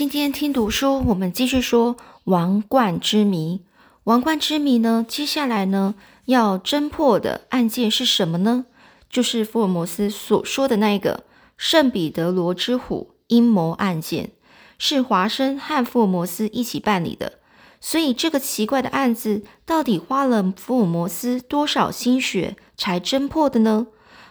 [0.00, 3.60] 今天听读书，我们继续说王冠之谜。
[4.04, 5.94] 王冠之谜呢，接下来呢
[6.24, 8.64] 要侦破的案件是什么呢？
[9.10, 11.24] 就是福尔摩斯所说的那个
[11.58, 14.30] 圣彼得罗之虎阴谋案件，
[14.78, 17.34] 是华生和福尔摩斯一起办理的。
[17.78, 23.88] 所以这个奇怪的案子，到底花了福尔摩斯多少心血才侦破的呢？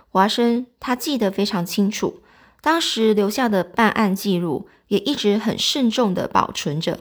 [0.10, 2.24] 华生他记得非常清楚，
[2.60, 4.68] 当时留下的办案记录。
[4.90, 7.00] 也一直很慎重的保存着。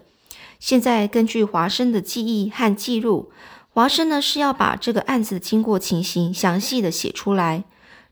[0.58, 3.30] 现在根据华生的记忆和记录，
[3.68, 7.64] 华生呢是要把这个案子的经过情形详细的写出来。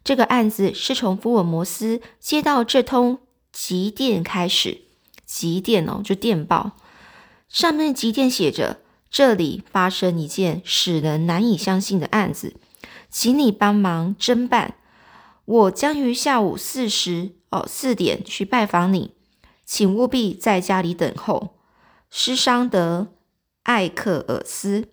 [0.05, 3.19] 这个案子是从福尔摩斯接到这通
[3.51, 4.83] 急电开始，
[5.25, 6.73] 急电哦，就电报
[7.49, 8.79] 上面急电写着：
[9.11, 12.55] 这里发生一件使人难以相信的案子，
[13.11, 14.77] 请你帮忙侦办。
[15.45, 19.16] 我将于下午四时哦四点去拜访你。
[19.67, 21.59] 请务必在家里等候。
[22.09, 23.09] 施桑德·
[23.65, 24.89] 艾克尔斯。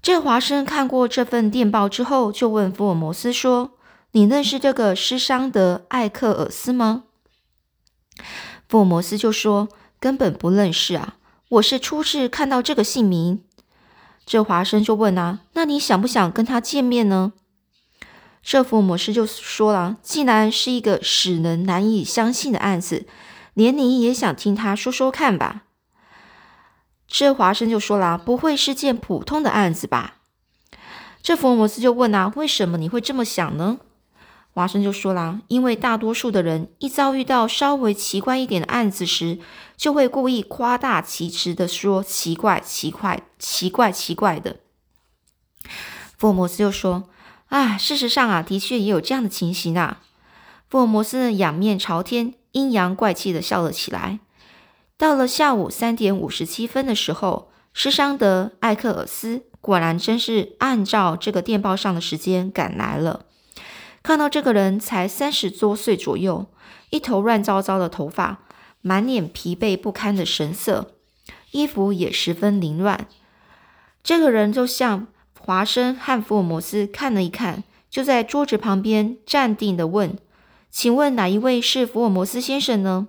[0.00, 3.72] 这华生看过这份电报之后，就问福尔摩斯说
[4.12, 7.04] ：“你认识这个施桑德·艾克尔斯吗？”
[8.68, 11.16] 福尔摩斯就说：“根本不认识啊，
[11.48, 13.42] 我是初次看到这个姓名。”
[14.26, 17.32] 这华生就问啊：“那你想不想跟他见面呢？”
[18.42, 23.06] 这福尔摩斯就说了：“既然是一个使人难以相信的案子，
[23.54, 25.62] 连你也想听他说说看吧？”
[27.06, 30.16] 这华生就说了：“不会是件普通的案子吧？”
[31.22, 33.78] 这福尔摩斯就问啊：“为什么你会这么想呢？”
[34.50, 39.38] 华生就说啦：“因为大多数的人一遭遇到稍微奇怪一点的案子时，
[39.76, 44.56] 就会故意夸大其词的说奇怪、奇怪、奇怪、奇怪的。”
[46.18, 47.04] 福尔摩斯就说。
[47.52, 50.00] 啊，事实上啊，的确也有这样的情形啊。
[50.70, 54.20] 福尔摩斯仰面朝天，阴阳怪气的笑了起来。
[54.96, 63.26] 到了下午三点五十七分的时候，施桑德·艾克尔斯果然真是按照这个电报上的时间赶来了。
[64.02, 66.46] 看到这个人才三十多岁左右，
[66.88, 68.38] 一头乱糟糟的头发，
[68.80, 70.94] 满脸疲惫不堪的神色，
[71.50, 73.06] 衣服也十分凌乱。
[74.02, 75.08] 这个人就像……
[75.44, 80.16] 华生和福尔摩斯看了一看，就在桌子旁边站定的问
[80.70, 83.08] ：“请问哪一位是福尔摩斯先生呢？”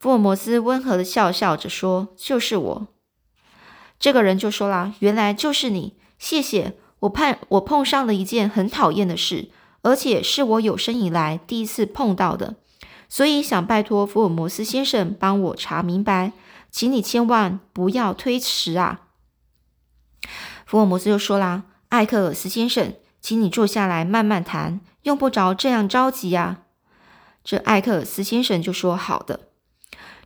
[0.00, 2.88] 福尔摩斯温和的笑笑着说：“就是我。”
[4.00, 6.78] 这个人就说啦：“原来就是你，谢谢。
[7.00, 9.50] 我碰我碰上了一件很讨厌的事，
[9.82, 12.56] 而且是我有生以来第一次碰到的，
[13.10, 16.32] 所以想拜托福尔摩斯先生帮我查明白，
[16.70, 19.02] 请你千万不要推迟啊。”
[20.74, 26.62] 福尔摩斯就说啦：“艾克尔斯先生，请你坐下来慢慢谈，用不着这样着急啊。”
[27.44, 29.38] 这艾克尔斯先生就说：“好的。”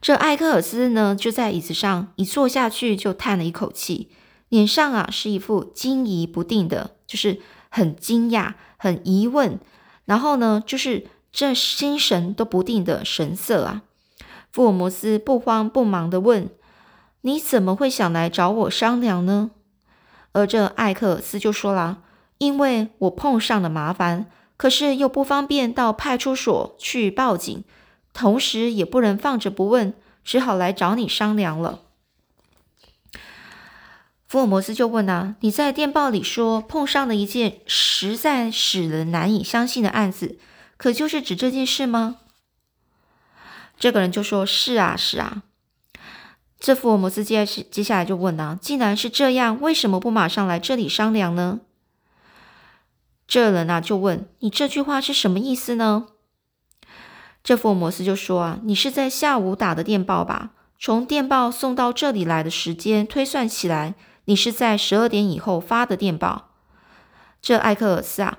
[0.00, 4.10] 这艾克尔斯呢，就在椅子上一坐下去，就叹了一口气，
[4.48, 9.58] 脸上啊是一副惊疑不定的，就是很惊讶、很疑问，
[10.06, 13.82] 然后呢，就是这心神都不定的神色啊。
[14.50, 16.48] 福尔摩斯不慌不忙的问
[17.20, 19.50] ：“你怎么会想来找我商量呢？”
[20.32, 22.02] 而这艾克斯就说了
[22.38, 27.64] ：“因为我碰上了麻烦，可是又不方便到派出所去报警，
[28.12, 31.80] 同时也不能放着不问，只好来找你商量了。”
[34.28, 40.38] 福尔摩斯就问啊：“你在电报里说碰上了一件实在使人难以相信的案子，
[40.76, 42.18] 可就是指这件事吗？”
[43.80, 45.44] 这个人就说：“是啊，是啊。”
[46.60, 51.60] 这福尔摩斯接接下来就问啊：“既然是这样，为什么不马上来这里商量呢？”
[53.28, 56.08] 这人啊就问：“你这句话是什么意思呢？”
[57.44, 60.50] 这福尔摩斯就说：“啊，你是在下午打的电报吧？
[60.80, 63.94] 从电报送到这里来的时间推算起来，
[64.24, 66.50] 你是在十二点以后发的电报。”
[67.40, 68.38] 这艾克尔斯啊，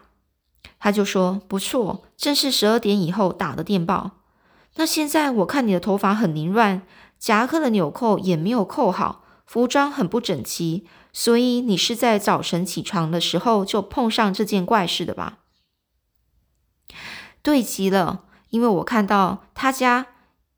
[0.78, 4.12] 他就说：“不错，正是十二点以后打的电报。
[4.75, 6.81] 那现在我看你的头发很凌乱。”
[7.19, 15.39] 夹克的纽扣也没有扣好，服装很不整齐，所以你是在早晨起床的时候就碰上这件怪事的吧？
[17.42, 20.07] 对极了，因为我看到他家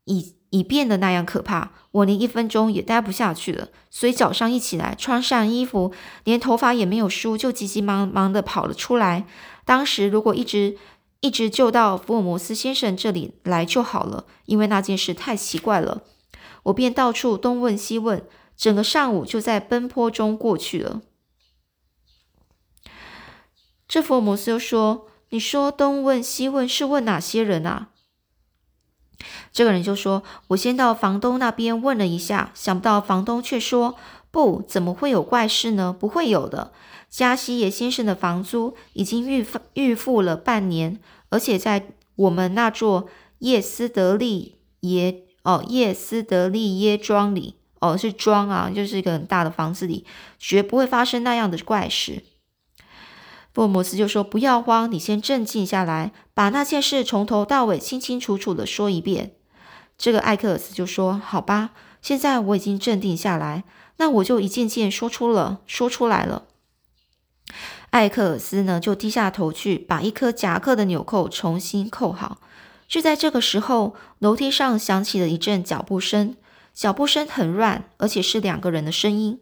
[0.04, 5.92] 已已变得那样可怕，我连一分钟也待不下去了，所以早上一起来，穿上衣服，
[6.24, 9.26] 连头发也没有梳，就急急忙忙的跑了出来。
[9.64, 10.76] 当时如果一直
[11.20, 16.02] 一直就到福尔摩斯先生这里来就好了，因为那件事太奇怪了。
[16.64, 18.24] 我便到处东问西问，
[18.56, 21.02] 整个上午就在奔波中过去了。
[23.88, 27.88] 这福尔摩斯又说：“你说东问西问是问哪些人啊？”
[29.52, 33.96] 这个人就说：“我先到房东那边问了一下，想不到房东却说
[34.30, 35.94] 不，怎么会有怪事呢？
[35.98, 36.72] 不会有的。
[37.10, 40.98] 加西耶先生的房租已经预预付了半年，
[41.28, 43.08] 而且在我们那座
[43.40, 50.04] 叶斯德利耶哦叶斯德利耶庄里哦是庄啊，就是一个很大的房子里，
[50.38, 52.22] 绝不会发生那样的怪事。”
[53.52, 59.32] 福尔摩斯就说：“不要慌，你先镇静下来，把那件事从头到尾清清楚楚的说一遍。”
[59.98, 63.64] 这个艾克尔斯就说：“好吧，现在我已经镇定下来，
[63.98, 66.44] 那我就一件件说出了，说出来了。”
[67.90, 72.40] 艾克尔斯呢，就低下头去，把一颗夹克的纽扣重新扣好。
[72.92, 76.36] 就在这个时候，楼梯上响起了一阵脚步声，
[76.74, 79.40] 脚步声很乱，而且是两个人的声音。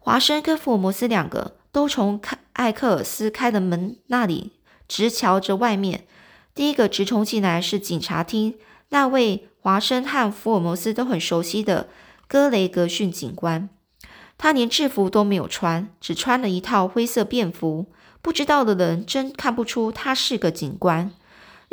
[0.00, 1.54] 华生跟福尔摩斯两个。
[1.70, 4.52] 都从开艾克尔斯开的门那里
[4.86, 6.06] 直瞧着外面。
[6.54, 8.54] 第一个直冲进来是警察厅
[8.90, 11.88] 那位华生和福尔摩斯都很熟悉的
[12.28, 13.68] 戈雷格逊警官。
[14.38, 17.86] 他连制服都没有穿，只穿了一套灰色便服。
[18.20, 21.10] 不知道的人真看不出他是个警官。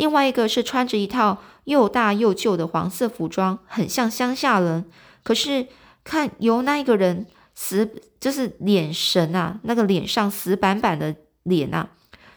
[0.02, 4.90] 另外一个是穿着一套又大又旧的黄色服装，很像乡下人。
[5.22, 5.68] 可是
[6.04, 7.28] 看由那一个人。
[7.54, 11.90] 死就是脸神啊，那个脸上死板板的脸啊，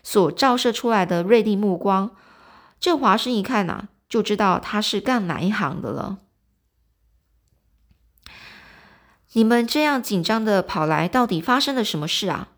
[0.02, 2.11] 所照射出来的锐利目光，
[2.78, 6.19] 这华生一看呐，就知道他是干哪一行的了。
[9.32, 12.49] 你们这样紧张的跑来，到底发生了什么事啊？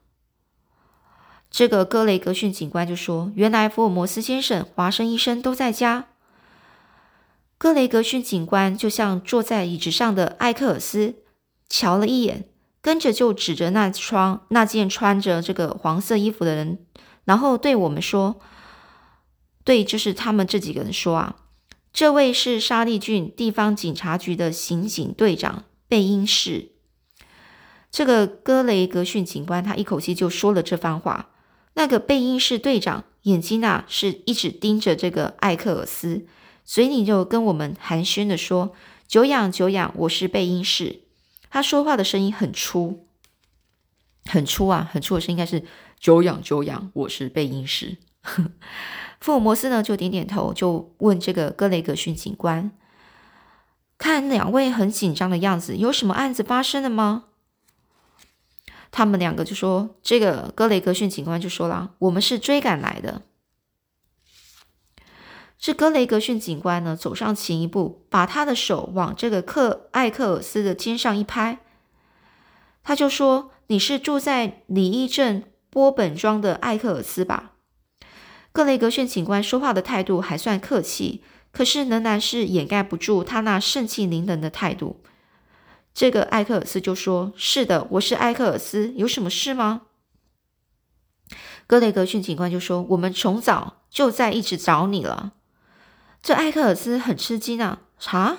[1.56, 6.08] 这个格雷格逊警官就说：“原来福尔摩斯先生、华生医生都在家。”
[7.56, 11.14] 格雷格逊警官就像坐在椅子上的艾克尔斯。
[11.66, 12.44] 瞧了一眼，
[12.82, 16.84] 跟着就指着那双那件穿着这个黄色衣服的人，
[17.24, 18.38] 然后对我们说
[19.64, 21.36] ：“对，就是他们这几个人说啊，
[21.90, 26.72] 这位是沙利郡地方警察局的刑警队长贝因士。”
[27.90, 31.30] 这个格雷格逊警官他一口气就说了这番话。
[31.78, 36.26] 那个贝因士队长眼睛啊是一直盯着这个艾克尔斯，
[36.64, 38.74] 嘴里就跟我们寒暄的说
[39.06, 41.02] ：“久仰久仰，我是贝因士。”
[41.50, 43.06] 他说话的声音很粗，
[44.24, 45.64] 很粗啊，很粗的声音应该是
[46.00, 46.90] “久仰久仰”。
[46.94, 47.98] 我是贝因士。
[49.20, 52.72] 福尔摩斯呢就点点头，就问这个格雷格逊警官
[53.98, 57.24] ：“看两位很紧张的样子，有什么案子发生了吗？”
[58.90, 63.22] 他们两个就说：“这个格雷格逊警官就说了，我们是追赶来的。”
[65.58, 71.58] 这格雷格逊警官呢，走上前一步，把他的手往这个克艾克尔斯的肩上一拍，
[72.84, 77.52] 他就说：“你是住在里伊镇波本庄的艾克尔斯吧？”
[78.52, 85.02] 格雷格逊警官说话的态度还算客气，可是仍然是掩盖不住他那盛气凌人的态度。
[85.96, 89.86] 这个艾克尔斯就说：“是的，我是艾克尔斯，有什么事吗？”
[91.66, 95.32] 格雷格逊警官就说：“我们从早就在一直找你了。”
[96.22, 97.78] 这艾克尔斯很吃惊啊！
[97.98, 98.36] 查，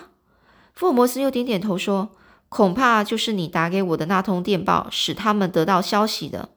[0.75, 2.11] 福尔摩斯又点点头说
[2.47, 6.49] ：“恐怕就是你打给我的那通电报，使他们得到消息的。”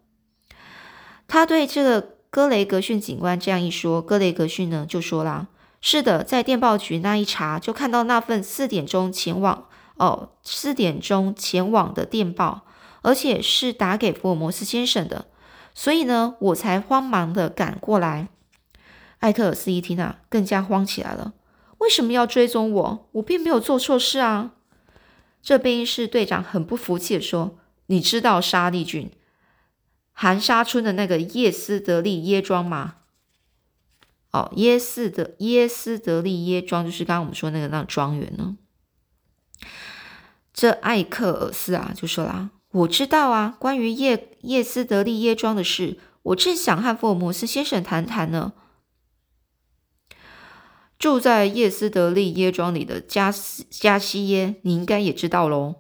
[1.26, 5.46] 他对这个格雷格逊警官这样一说，格雷格逊呢就说啦
[5.80, 9.64] ：“是的，在电报局那一查，就看到那份四点钟前往
[10.00, 12.64] 哦，四点钟前往的电报，
[13.02, 15.26] 而且是打给福尔摩斯先生的，
[15.74, 18.28] 所以呢，我才慌忙的赶过来。”
[19.20, 21.34] 艾特尔斯一听啊，更加慌起来了。
[21.76, 23.08] 为什么要追踪我？
[23.12, 24.52] 我并没有做错事啊！
[25.42, 29.10] 这贝因士队长很不服气的说：“你知道沙利郡
[30.12, 32.96] 含沙村的那个叶斯德利耶庄吗？”
[34.32, 38.56] 哦，耶斯德耶斯德利耶庄就是刚刚我们说那个那庄园呢。
[40.60, 48.52] 这艾克尔斯啊就说啦：“我知道啊，关于叶叶斯德利耶庄的事，我正想和福尔摩斯先生谈谈呢。”
[51.00, 55.76] 住在叶斯德利耶庄里的加西加西耶，你应该也知道喽。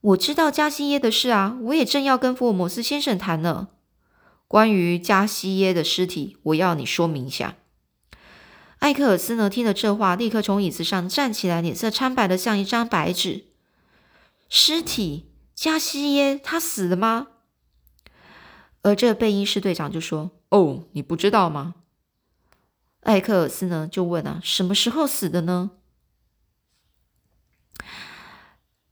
[0.00, 3.68] 我知道加西耶的事啊，我也正要跟福尔摩斯先生谈呢。
[4.48, 7.56] 关于加西耶的尸体，我要你说明一下。
[8.78, 13.52] 艾克尔斯呢，听了这话，立刻从椅子上站起来，脸色苍白的像一张白纸。
[14.56, 15.32] 尸体？
[15.52, 17.26] 加西耶他死了吗？
[18.82, 21.74] 而这贝因士队长就说：“哦，你不知道吗？”
[23.02, 25.72] 艾克尔斯呢，就问啊，什么时候死的呢？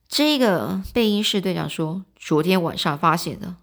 [0.08, 3.54] 这个贝因士队长说，昨天晚上发现的。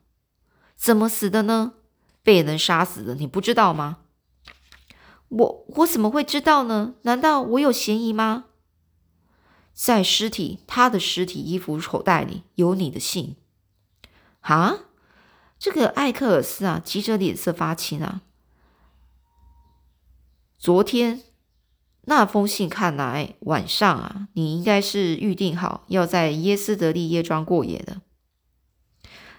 [0.77, 1.74] 怎么死的呢？
[2.24, 3.98] 被人杀死的，你不知道吗？
[5.27, 6.96] 我我怎么会知道呢？
[7.01, 8.46] 难道我有嫌疑吗？
[9.81, 13.38] 在尸体他的尸体衣服口袋里有你的信。
[14.41, 14.75] 啊！
[15.57, 18.21] 这个艾克尔斯啊，急着脸色发青啊。
[20.57, 21.21] 昨天
[22.01, 28.01] 那封信看来晚上啊，你应该是预定好要在耶斯德利耶庄过夜的。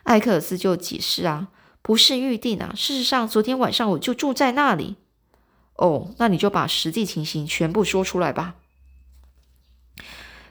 [0.05, 1.49] 艾克尔斯就解释啊，
[1.83, 4.97] 不是预定啊，事实上昨天晚上我就住在那里。
[5.75, 8.57] 哦，那你就把实际情形全部说出来吧。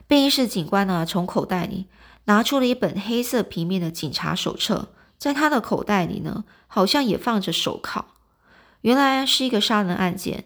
[0.10, 1.86] 便衣室警官呢，从口袋里
[2.26, 4.90] 拿出了一本黑色平面的警察手册，
[5.20, 8.08] 在他的口袋里呢，好像也放着手铐。
[8.82, 10.46] 原来是一个杀人案件。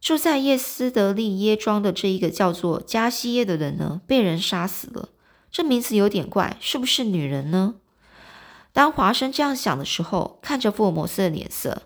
[0.00, 5.10] 住在叶斯德利耶庄的这一个叫做加西耶的人呢，被人杀死了。
[5.52, 7.76] 这名字有点怪，是不是女人呢？
[8.72, 11.82] 当华生这样想的时候，看着福尔摩斯的脸色，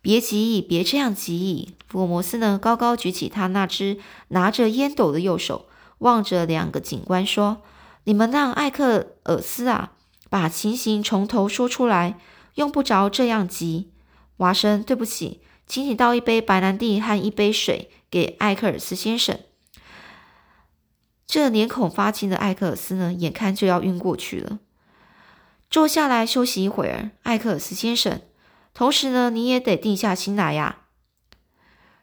[0.00, 1.74] 别急，别这样急。
[1.86, 5.66] 福尔摩斯呢，高高举起他那只拿着烟斗的右手，
[6.00, 7.62] 望着两个警官说
[8.04, 9.92] ：“你们让艾克尔斯啊，
[10.28, 12.18] 把情形从头说出来，
[12.56, 13.90] 用不着这样急。”
[14.36, 15.40] 华生，对不起。
[15.66, 19.38] 请你倒一杯白兰地和一杯水给艾克尔斯先生。
[21.24, 24.58] 这脸孔发青的艾克尔斯呢，眼看就要晕过去了。
[25.70, 28.20] 坐下来休息一会儿，艾克尔斯先生。
[28.74, 30.79] 同时呢，你也得定下心来呀。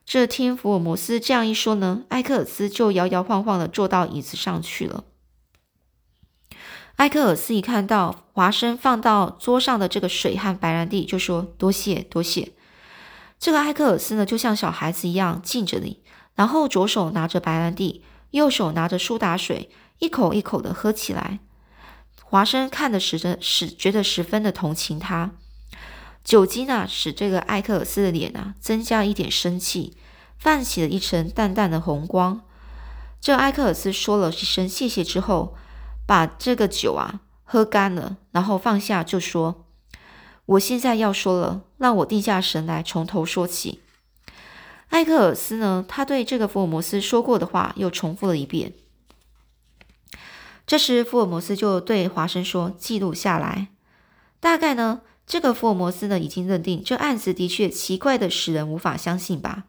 [0.08, 5.04] 这听福尔摩斯这样一说呢，艾克尔斯就摇摇晃晃的坐到椅子上去了。
[6.96, 12.54] 艾克尔斯一看到华生放到桌上的这个水和白兰地，就说：“多谢，多谢。”
[13.38, 16.02] 这个艾克尔斯呢，就像小孩子一样敬着礼，
[16.36, 21.40] 然后左手拿着白兰地，右手拿着苏打水，一口一口的喝起来。
[22.24, 25.32] 华生看的使得使觉得十分的同情他。
[26.28, 29.96] 酒精啊，使这个艾克尔斯的脸啊增加一点生气，
[30.38, 32.42] 泛起了一层淡淡的红光。
[33.22, 35.56] 这艾克尔斯说了一声谢谢之后，
[36.06, 39.64] 把这个酒啊喝干了，然后放下就说。
[40.48, 43.80] 我现在要说了，让我定下神来，从头说起。
[44.90, 48.74] 艾克尔斯呢，他对这个福尔摩斯说过的话又重复了一遍。
[50.66, 53.70] 这时，福尔摩斯就对华生说：“记录下来。”
[54.42, 59.66] 大概呢，这个福尔摩斯呢已经认定这案子的确奇怪的使人无法相信吧。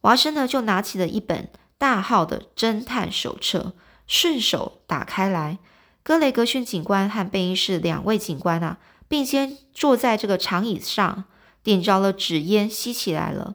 [0.00, 3.74] 华生呢就拿起了一本大号的侦探手册，
[4.08, 5.58] 顺手打开来。
[6.02, 8.78] 格雷格逊警官和贝因士两位警官啊。
[9.06, 11.24] 并肩坐在这个长椅上，
[11.62, 13.54] 点着了纸烟，吸起来了。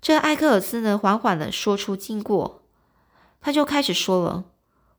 [0.00, 2.62] 这艾克尔斯呢，缓缓的说出经过，
[3.40, 4.44] 他就开始说了：“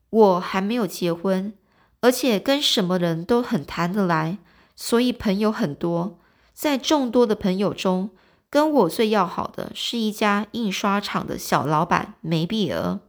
[0.10, 1.54] 我还没有结婚，
[2.02, 4.40] 而且跟什么人都很谈得来，
[4.78, 6.18] 所以朋友很多。
[6.54, 8.12] 在众多的朋友中，
[8.50, 13.00] 跟我最要好的是一家印刷厂的小老板梅碧尔。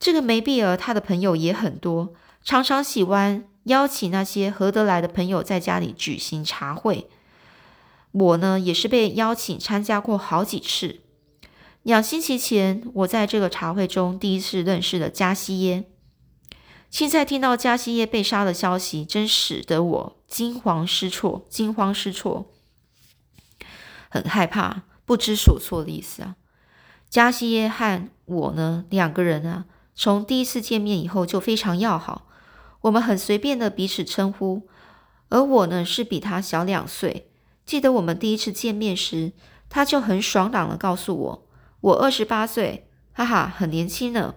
[0.00, 7.08] 这个梅碧尔他的朋友也很多，常常喜欢。”邀请那些合得来的朋友在家里举行茶会，
[8.12, 11.00] 我呢也是被邀请参加过好几次。
[11.82, 15.84] 两星期前，我在这个茶会中第一次认识了加西耶。
[16.94, 22.52] 现在听到加西耶被杀的消息，真使得我惊慌失措，惊慌失措，
[24.08, 26.36] 很害怕，不知所措的意思啊。
[27.10, 29.64] 加西耶和我呢两个人啊，
[29.96, 32.28] 从第一次见面以后就非常要好。
[32.82, 34.68] 我们很随便的彼此称呼，
[35.30, 37.28] 而我呢是比他小两岁。
[37.66, 39.32] 记得我们第一次见面时，
[39.68, 41.48] 他就很爽朗的告诉我，
[41.80, 44.36] 我二十八岁，哈哈，很年轻呢。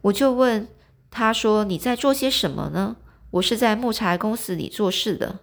[0.00, 0.68] 我就问
[1.16, 2.96] 他说：“你在做些什么呢？”
[3.32, 5.38] 我是在木材公司里做事的。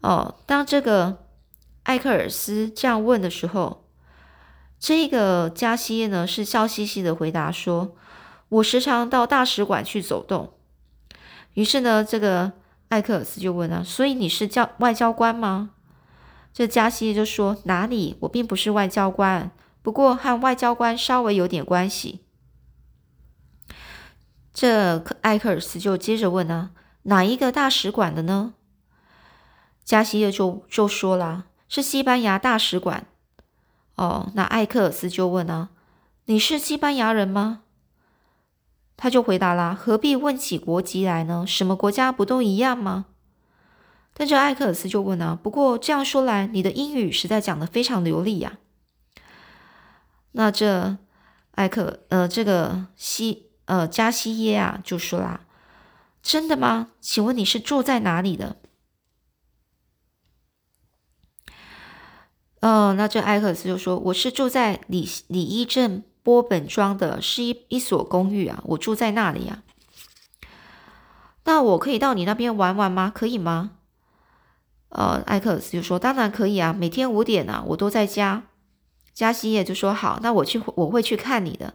[0.00, 1.26] 哦，当这个
[1.84, 3.84] 艾克尔斯这样问的时候，
[4.80, 7.94] 这个加西耶呢是笑嘻嘻的回答说
[8.50, 10.54] ：“我时常到大使馆去走动。”
[11.54, 12.52] 于是呢，这个
[12.88, 15.70] 艾克尔斯就问啊：“所以你是教外交官吗？”
[16.52, 22.20] 这加西耶就说：“哪里，我并不是外交官，不过和外交官稍微有点关系。”
[24.60, 26.72] 这艾克尔斯就接着问啊
[27.06, 28.54] ：“哪一个大使馆的呢？”
[29.86, 33.06] 加西耶就就说了：“是西班牙大使馆。”
[33.94, 35.68] 哦，那艾克尔斯就问啊
[36.26, 37.60] ：“你是西班牙人吗？”
[38.98, 41.44] 他就回答啦：“何必问起国籍来呢？
[41.46, 43.06] 什么国家不都一样吗？”
[44.12, 48.58] 但这艾克尔斯就问啊：“不过这样说来，你的英语实在讲的非常流利呀。”
[50.32, 50.96] 那这
[51.52, 55.42] 艾克呃，这个西呃加西耶啊，就说啦
[56.22, 56.88] ：“真的吗？
[57.02, 58.56] 请问你是住在哪里的？”
[62.60, 69.62] 呃，那这艾克斯就说：“我是住在里里伊镇波本庄的，是一一所公寓啊，我住在那里啊。
[71.44, 73.12] 那我可以到你那边玩玩吗？
[73.14, 73.72] 可以吗？”
[74.88, 78.44] 呃，艾克斯就说：“当然可以啊，每天五点啊，我都在家。”
[79.12, 81.74] 加西耶就说：“好，那我去，我会去看你的。”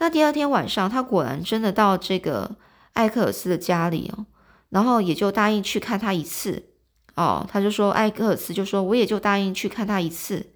[0.00, 2.56] 那第二天晚上，他果然真的到这个
[2.94, 4.24] 艾克尔斯的家里哦，
[4.70, 6.70] 然后也就答应去看他一次
[7.16, 7.46] 哦。
[7.46, 10.54] 他就说：“艾克尔斯就说，我也就答应去看他一次。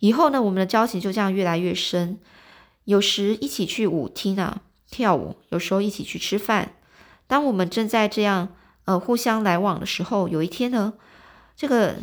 [0.00, 2.18] 以后呢，我们的交情就这样越来越深，
[2.82, 6.74] 有时一起去舞厅啊跳舞，有时候一起去吃饭。
[7.28, 8.48] 当我们正在这样
[8.86, 10.94] 呃互相来往的时候，有一天呢，
[11.54, 11.94] 这个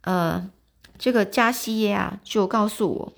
[0.00, 0.50] 呃
[0.98, 3.12] 这个加西耶啊就告诉我，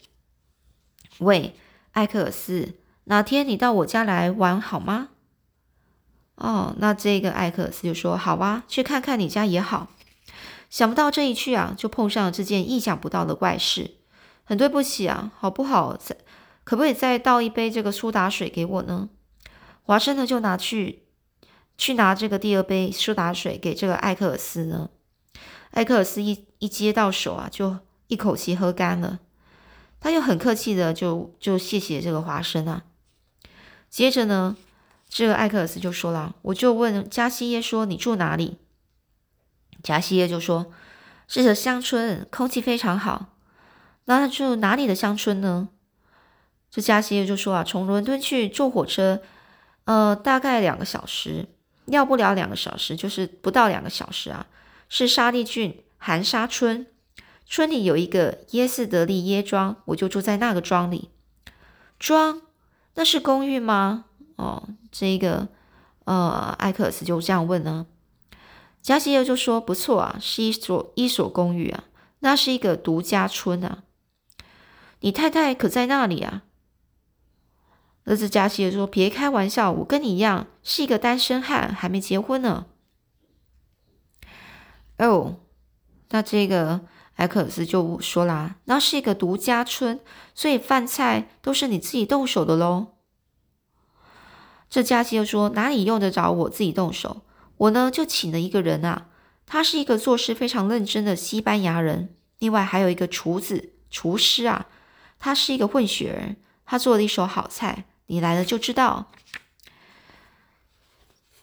[1.21, 1.55] 喂。”
[1.93, 5.09] 艾克尔斯，哪天你到我家来玩好吗？
[6.37, 9.89] 哦，那这个艾克尔斯就说：“好啊，去看看你家也好。”
[10.71, 13.97] 想不到这一去啊，就碰上了这件意想不到的怪事。
[14.45, 15.97] 很对不起啊，好不好？
[15.97, 16.17] 再
[16.65, 19.09] 可不可以再倒一杯这个苏打水给我呢？
[19.83, 21.03] 华生呢就拿去
[21.77, 24.91] 去拿这个第二杯苏打水给这个艾克尔斯呢。
[25.73, 29.19] 艾克尔斯一一接到手啊，就一口气喝干了。
[30.00, 32.85] 他又很客气的就就谢谢这个华生啊。
[33.90, 34.57] 接着呢，
[35.09, 38.59] 这个艾克尔斯就说了，我就问加西耶说：“你住哪里？”
[39.83, 40.73] 加西耶就说
[41.28, 43.37] ：“是个乡村，空气非常好。”
[44.07, 45.69] 那他住哪里的乡村呢？
[46.71, 49.21] 这加西耶就说啊：“从伦敦去坐火车，
[49.85, 51.49] 呃，大概两个小时，
[51.87, 54.47] 要不了两个小时，就是不到两个小时啊。
[54.88, 56.87] 是沙利郡寒沙村。”
[57.52, 61.11] 村里有一个耶斯德利耶庄，我就住在那个庄里。
[61.99, 62.42] 庄，
[62.95, 64.04] 那是公寓吗？
[64.37, 65.49] 哦，这个，
[66.04, 67.88] 呃，艾克斯就这样问呢。
[68.80, 71.83] 加西耶就说：“不错啊，是一所一所公寓啊，
[72.21, 73.83] 那是一个独家村啊。
[75.00, 76.45] 你太太可在那里啊？”
[78.07, 82.67] 儿子加西耶说：“别开玩笑，我跟你一样是一个单身汉，还没结婚呢。”
[84.99, 85.41] 哦，
[86.10, 86.82] 那这个。
[87.21, 90.00] 艾克斯就说啦：“那是一个独家村，
[90.35, 92.95] 所以饭菜都是你自己动手的喽。”
[94.71, 97.21] 这佳琪又说：“哪里用得着我自己动手？
[97.59, 99.09] 我呢就请了一个人啊，
[99.45, 102.15] 他是一个做事非常认真的西班牙人。
[102.39, 104.69] 另外还有一个厨子、厨师啊，
[105.19, 109.11] 他是一个混血儿，他做了一手好菜，你来了就知道。”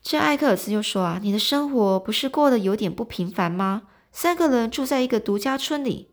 [0.01, 3.83] 这艾克斯就说：“啊，你的生活不是过得有点不平凡吗？”
[4.19, 6.09] 三个人住在一个独家村里，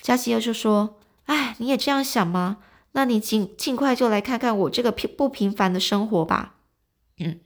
[0.00, 2.56] 加西欧就说：“哎，你也这样想吗？
[2.90, 6.56] 那你尽尽快就来看看我这个平不平凡的生活吧。”
[7.20, 7.38] 嗯，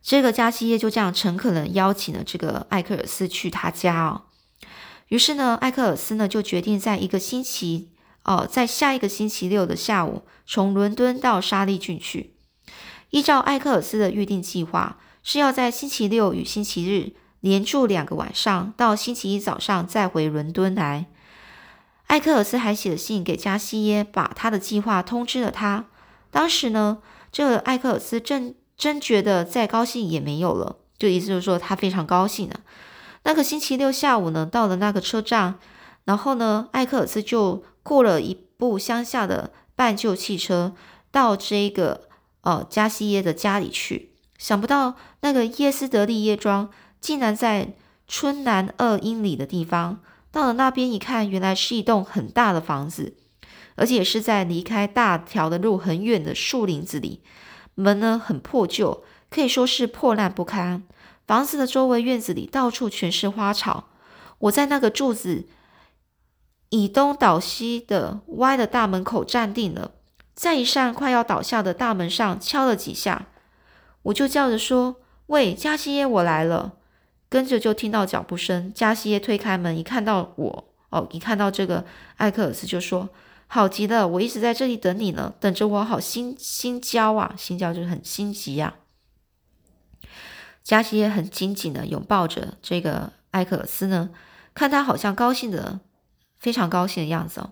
[0.00, 4.26] 这个加西耶就这样诚恳的邀请了这个艾克尔斯去他家哦。
[5.08, 7.90] 于是呢，艾克尔斯呢就决定在一个星期
[8.22, 12.36] 哦，在下一个星期六的下午，从伦敦到沙利郡去。
[13.10, 17.16] 依照艾克尔斯的预定计划，是要在星期六与星期日。
[17.44, 21.04] 连住两个晚上，到星期一早上再回伦敦来。
[22.06, 25.84] 艾克尔斯还写了信给加西耶，把他的计划通知了他。
[26.30, 32.60] 当时呢，这个艾克尔斯真真觉得再高兴也没有了，就意思就是说他非常高兴啊。
[33.24, 35.56] 那个星期六下午呢，到了那个车站，
[36.04, 40.72] 然后呢，艾克尔斯就雇了一部乡下的半旧汽车，
[41.10, 42.08] 到这个
[42.40, 44.12] 呃加西耶的家里去。
[44.38, 46.70] 想不到那个耶斯德利耶庄。
[47.04, 47.74] 竟然在
[48.08, 50.00] 村南二英里的地方，
[50.32, 53.14] 到了那边一看，原来是一栋很大的房子，
[53.74, 57.22] 而且是在离开大条的路很远的树林子里。
[57.74, 60.82] 门呢很破旧，可以说是破烂不堪。
[61.26, 63.90] 房子的周围院子里到处全是花草。
[64.38, 65.46] 我在那个柱子
[66.70, 69.90] 以东倒西的歪的大门口站定了，
[70.34, 73.26] 在一扇快要倒下的大门上敲了几下，
[74.04, 74.96] 我就叫着说
[75.28, 76.76] ：“喂，加西耶，我来了。”
[77.28, 81.84] 跟着就听到脚步声，加西耶推开门，一看到我，哦，一看到这个
[82.16, 83.08] 艾克尔斯就说
[83.48, 88.74] ：“好极了，我一直在这里等你呢，等着我，好心心焦啊，心焦就是很心急呀。”
[90.62, 94.10] 加西耶很紧紧的拥抱着这个艾克尔斯呢，
[94.54, 95.80] 看他好像高兴的
[96.38, 97.50] 非常高兴的样子哦。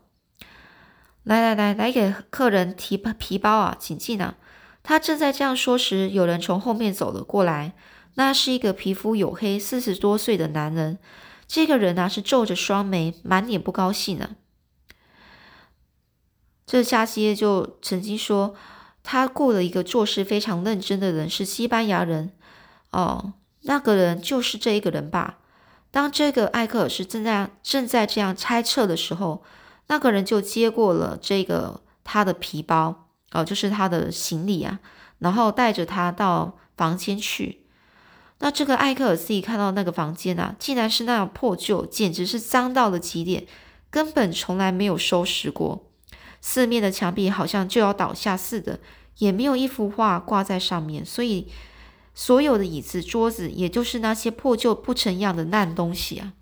[1.24, 4.36] 来来来，来给客人提皮包啊，请进啊！
[4.82, 7.74] 他正在这样说时，有人从后面走了过来。
[8.14, 10.98] 那是一个皮肤黝黑、四十多岁的男人。
[11.46, 14.36] 这个人啊是皱着双眉，满脸不高兴呢。
[16.64, 18.54] 这加西耶就曾经说，
[19.02, 22.32] 他雇了一个做事非常认真的人，是西班牙人。
[22.90, 25.38] 哦，那个人就是这一个人吧？
[25.90, 29.42] 当这个艾克尔斯正在正在这样猜测的时候，
[29.88, 34.80] 那个人就接过了这个他的皮包，哦，就是他的行李啊，
[35.18, 37.61] 然后带着他到房间去。
[38.42, 43.46] 那这个艾克尔斯一看到那个房间啊，竟然是那样破旧，简直是脏到了极点，
[43.88, 45.86] 根本从来没有收拾过。
[46.40, 48.80] 四面的墙壁好像就要倒下似的，
[49.18, 51.48] 也没有一幅画挂在上面，所以。
[52.14, 56.34] 所有的椅子、桌子，也就是那些破旧不成样的烂东西啊！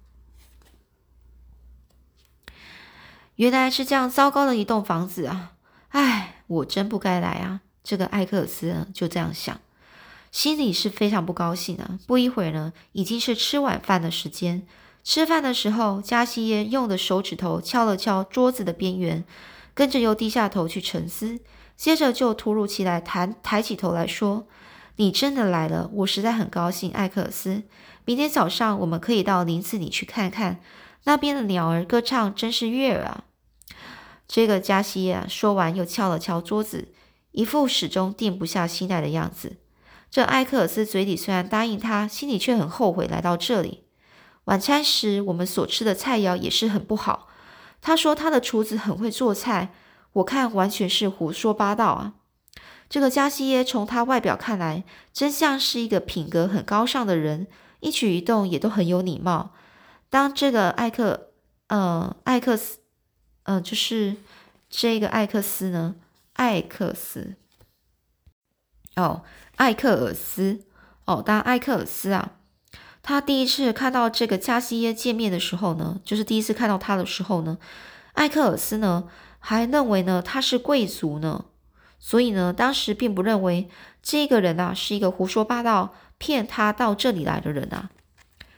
[3.37, 5.53] 原来是这样糟糕的一栋房子啊！
[5.91, 7.61] 唉，我真不该来啊！
[7.85, 9.61] 这个艾克斯就这样想，
[10.31, 11.99] 心里是非常不高兴啊。
[12.07, 14.67] 不一会儿呢，已经是吃晚饭的时间。
[15.03, 19.25] 吃饭的时候，加西耶用的手指头敲了敲桌子的边缘，
[19.73, 21.41] 跟着又低下头去沉思，
[21.77, 24.47] 接着就突如其来抬抬起头来说。
[24.97, 27.63] 你真的来了，我实在很高兴，艾克斯。
[28.05, 30.61] 明天早上我们可以到林子里去看看，
[31.05, 33.25] 那边的鸟儿歌唱真是悦耳啊。
[34.29, 36.89] 这个加西耶说完，又敲了敲桌子，
[37.33, 39.57] 一副始终定不下心来的样子。
[40.11, 43.85] 这艾克斯嘴里虽然答应他，心里却很后悔来到这里。
[44.45, 47.29] 晚餐时我们所吃的菜肴也是很不好。
[47.81, 49.73] 他说他的厨子很会做菜，
[50.15, 52.15] 我看完全是胡说八道啊。
[52.89, 57.47] 这个加西耶从他外表看来，真像是一个品格很高尚的人，
[57.79, 59.53] 一举一动也都很有礼貌。
[60.09, 61.31] 当这个艾克，
[61.69, 62.79] 呃，艾克斯，
[63.45, 64.17] 呃，就是
[64.69, 65.95] 这个艾克斯呢，
[66.33, 67.37] 艾克斯，
[68.97, 69.23] 哦，
[69.57, 70.65] 艾克尔斯，
[71.05, 72.33] 哦，当艾克尔斯啊，
[73.03, 77.59] 他第一次看到这个加西耶见面的时候呢，就是第一次看到他的时候呢，
[78.15, 81.47] 艾克尔斯呢还认为呢他是贵族呢。
[82.03, 83.69] 所以呢，当时并不认为
[84.03, 87.91] 这个人啊是一个胡说八道、骗他到这里来的人啊。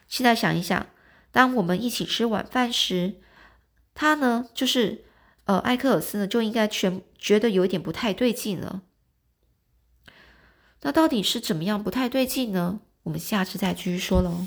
[0.06, 0.86] 现在想一想，
[1.32, 3.14] 当我们一起吃晚饭时，
[3.94, 5.04] 他呢，就是
[5.46, 8.82] 呃，艾克尔斯呢，就应该全觉得有一点不太对劲了。
[10.82, 12.80] 那到底是怎么样不太对劲呢？
[13.04, 14.46] 我们下次再继续说喽。